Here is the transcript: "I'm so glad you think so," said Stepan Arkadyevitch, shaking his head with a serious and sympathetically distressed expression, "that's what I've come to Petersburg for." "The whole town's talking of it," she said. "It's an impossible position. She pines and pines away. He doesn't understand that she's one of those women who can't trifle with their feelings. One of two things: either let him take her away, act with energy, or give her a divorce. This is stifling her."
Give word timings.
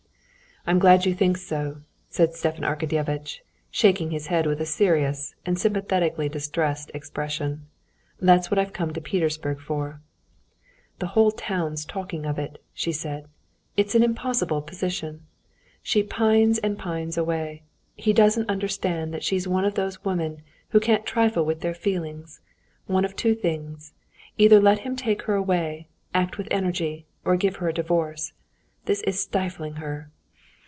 "I'm 0.67 0.75
so 0.77 0.81
glad 0.81 1.07
you 1.07 1.15
think 1.15 1.37
so," 1.39 1.77
said 2.07 2.35
Stepan 2.35 2.63
Arkadyevitch, 2.63 3.39
shaking 3.71 4.11
his 4.11 4.27
head 4.27 4.45
with 4.45 4.61
a 4.61 4.65
serious 4.67 5.33
and 5.43 5.57
sympathetically 5.57 6.29
distressed 6.29 6.91
expression, 6.93 7.65
"that's 8.19 8.51
what 8.51 8.59
I've 8.59 8.71
come 8.71 8.93
to 8.93 9.01
Petersburg 9.01 9.59
for." 9.59 10.01
"The 10.99 11.07
whole 11.07 11.31
town's 11.31 11.83
talking 11.83 12.27
of 12.27 12.37
it," 12.37 12.61
she 12.75 12.91
said. 12.91 13.25
"It's 13.75 13.95
an 13.95 14.03
impossible 14.03 14.61
position. 14.61 15.21
She 15.81 16.03
pines 16.03 16.59
and 16.59 16.77
pines 16.77 17.17
away. 17.17 17.63
He 17.95 18.13
doesn't 18.13 18.47
understand 18.47 19.11
that 19.15 19.23
she's 19.23 19.47
one 19.47 19.65
of 19.65 19.73
those 19.73 20.05
women 20.05 20.43
who 20.69 20.79
can't 20.79 21.07
trifle 21.07 21.43
with 21.43 21.61
their 21.61 21.73
feelings. 21.73 22.39
One 22.85 23.03
of 23.03 23.15
two 23.15 23.33
things: 23.33 23.93
either 24.37 24.59
let 24.61 24.81
him 24.81 24.95
take 24.95 25.23
her 25.23 25.33
away, 25.33 25.87
act 26.13 26.37
with 26.37 26.47
energy, 26.51 27.07
or 27.25 27.35
give 27.35 27.55
her 27.55 27.69
a 27.69 27.73
divorce. 27.73 28.33
This 28.85 29.01
is 29.01 29.19
stifling 29.19 29.77
her." 29.77 30.11